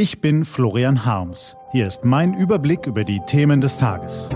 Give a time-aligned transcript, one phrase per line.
[0.00, 1.56] Ich bin Florian Harms.
[1.72, 4.28] Hier ist mein Überblick über die Themen des Tages.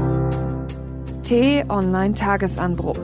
[1.22, 2.98] T-Online Tagesanbruch.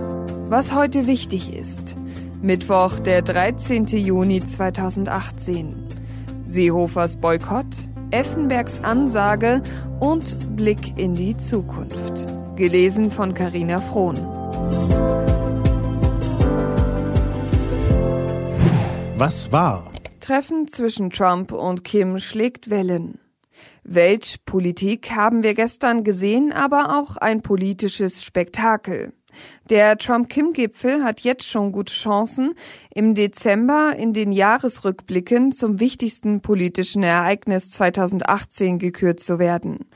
[0.49, 1.95] Was heute wichtig ist.
[2.43, 3.87] Mittwoch, der 13.
[3.87, 5.73] Juni 2018.
[6.49, 7.77] Seehofers Boykott,
[8.11, 9.63] Effenbergs Ansage
[10.01, 12.27] und Blick in die Zukunft.
[12.57, 14.17] Gelesen von Carina Frohn.
[19.17, 19.93] Was war?
[20.29, 23.19] Treffen zwischen Trump und Kim schlägt Wellen.
[23.83, 29.15] Weltpolitik haben wir gestern gesehen, aber auch ein politisches Spektakel.
[29.71, 32.53] Der Trump-Kim-Gipfel hat jetzt schon gute Chancen,
[32.95, 39.87] im Dezember in den Jahresrückblicken zum wichtigsten politischen Ereignis 2018 gekürt zu werden.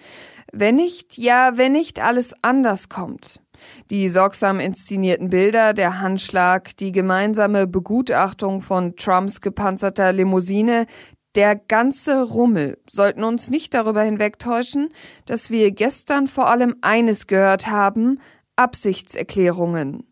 [0.50, 3.41] Wenn nicht, ja, wenn nicht alles anders kommt.
[3.90, 10.86] Die sorgsam inszenierten Bilder, der Handschlag, die gemeinsame Begutachtung von Trumps gepanzerter Limousine,
[11.34, 14.90] der ganze Rummel sollten uns nicht darüber hinwegtäuschen,
[15.24, 18.20] dass wir gestern vor allem eines gehört haben,
[18.56, 20.06] Absichtserklärungen.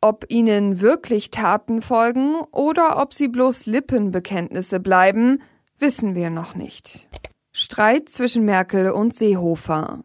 [0.00, 5.42] Ob ihnen wirklich Taten folgen oder ob sie bloß Lippenbekenntnisse bleiben,
[5.78, 7.08] wissen wir noch nicht.
[7.52, 10.02] Streit zwischen Merkel und Seehofer.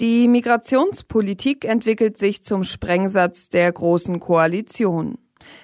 [0.00, 5.18] Die Migrationspolitik entwickelt sich zum Sprengsatz der Großen Koalition.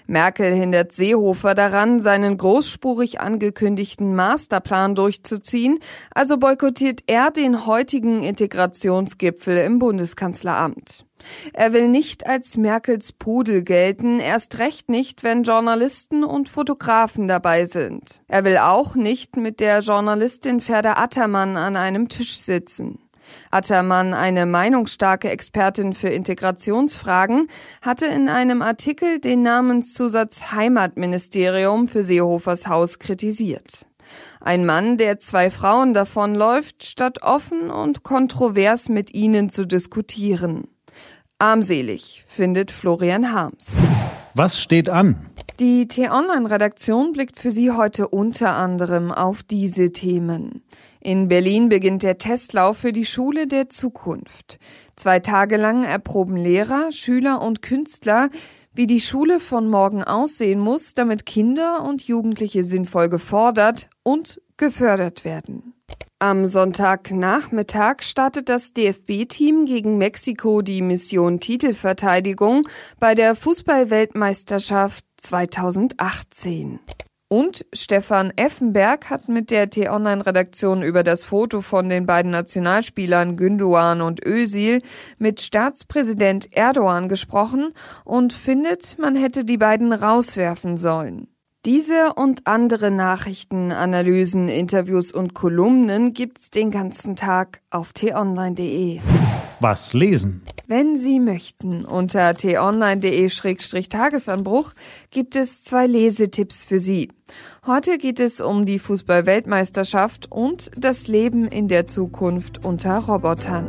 [0.07, 5.81] Merkel hindert Seehofer daran, seinen großspurig angekündigten Masterplan durchzuziehen,
[6.15, 11.07] also boykottiert er den heutigen Integrationsgipfel im Bundeskanzleramt.
[11.53, 17.65] Er will nicht als Merkels Pudel gelten, erst recht nicht, wenn Journalisten und Fotografen dabei
[17.65, 18.23] sind.
[18.29, 23.01] Er will auch nicht mit der Journalistin Ferda Attermann an einem Tisch sitzen.
[23.51, 27.49] Attermann, eine meinungsstarke Expertin für Integrationsfragen,
[27.83, 33.87] hatte in einem Artikel den Namenszusatz Heimatministerium für Seehofers Haus kritisiert.
[34.41, 40.69] Ein Mann, der zwei Frauen davonläuft, statt offen und kontrovers mit ihnen zu diskutieren.
[41.39, 43.83] Armselig, findet Florian Harms.
[44.35, 45.30] Was steht an?
[45.61, 50.63] Die T-Online-Redaktion blickt für Sie heute unter anderem auf diese Themen.
[51.01, 54.59] In Berlin beginnt der Testlauf für die Schule der Zukunft.
[54.97, 58.31] Zwei Tage lang erproben Lehrer, Schüler und Künstler,
[58.73, 65.27] wie die Schule von morgen aussehen muss, damit Kinder und Jugendliche sinnvoll gefordert und gefördert
[65.27, 65.75] werden.
[66.23, 76.79] Am Sonntagnachmittag startet das DFB-Team gegen Mexiko die Mission Titelverteidigung bei der Fußballweltmeisterschaft 2018.
[77.29, 84.03] Und Stefan Effenberg hat mit der T-Online-Redaktion über das Foto von den beiden Nationalspielern Gündoğan
[84.03, 84.83] und Özil
[85.17, 87.73] mit Staatspräsident Erdogan gesprochen
[88.05, 91.29] und findet, man hätte die beiden rauswerfen sollen.
[91.67, 99.01] Diese und andere Nachrichten, Analysen, Interviews und Kolumnen gibt's den ganzen Tag auf t-online.de.
[99.61, 100.41] Was lesen?
[100.69, 104.73] Wenn Sie möchten, unter t-online.de-tagesanbruch
[105.11, 107.11] gibt es zwei Lesetipps für Sie.
[107.67, 113.69] Heute geht es um die Fußball-Weltmeisterschaft und das Leben in der Zukunft unter Robotern.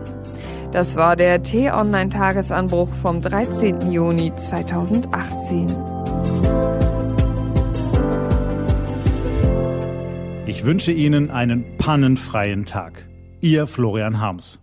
[0.72, 3.91] Das war der T-Online-Tagesanbruch vom 13.
[3.91, 5.91] Juni 2018.
[10.47, 13.07] Ich wünsche Ihnen einen pannenfreien Tag.
[13.41, 14.59] Ihr Florian Harms.